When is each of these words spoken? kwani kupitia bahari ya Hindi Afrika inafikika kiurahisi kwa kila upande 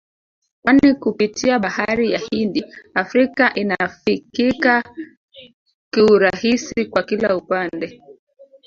kwani 0.63 0.93
kupitia 0.93 1.59
bahari 1.59 2.11
ya 2.11 2.19
Hindi 2.31 2.63
Afrika 2.93 3.53
inafikika 3.55 4.83
kiurahisi 5.93 6.85
kwa 6.85 7.03
kila 7.03 7.35
upande 7.37 8.01